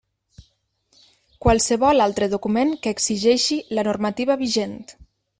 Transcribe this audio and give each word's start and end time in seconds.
Qualsevol 1.45 2.05
altre 2.05 2.29
document 2.31 2.73
que 2.85 2.93
exigeixi 2.95 3.59
la 3.79 3.83
normativa 3.89 4.39
vigent. 4.45 4.75